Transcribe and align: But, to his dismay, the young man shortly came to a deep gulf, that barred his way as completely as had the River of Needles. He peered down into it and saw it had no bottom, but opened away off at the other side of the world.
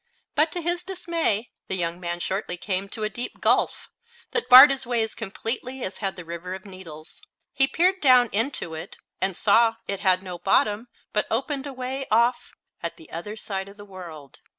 But, 0.33 0.51
to 0.53 0.61
his 0.63 0.81
dismay, 0.81 1.51
the 1.67 1.75
young 1.75 1.99
man 1.99 2.19
shortly 2.19 2.57
came 2.57 2.89
to 2.89 3.03
a 3.03 3.07
deep 3.07 3.39
gulf, 3.39 3.91
that 4.31 4.49
barred 4.49 4.71
his 4.71 4.87
way 4.87 5.03
as 5.03 5.13
completely 5.13 5.83
as 5.83 5.99
had 5.99 6.15
the 6.15 6.25
River 6.25 6.55
of 6.55 6.65
Needles. 6.65 7.21
He 7.53 7.67
peered 7.67 8.01
down 8.01 8.27
into 8.31 8.73
it 8.73 8.97
and 9.21 9.37
saw 9.37 9.75
it 9.87 9.99
had 9.99 10.23
no 10.23 10.39
bottom, 10.39 10.87
but 11.13 11.27
opened 11.29 11.67
away 11.67 12.07
off 12.09 12.55
at 12.81 12.97
the 12.97 13.11
other 13.11 13.35
side 13.37 13.69
of 13.69 13.77
the 13.77 13.85
world. 13.85 14.39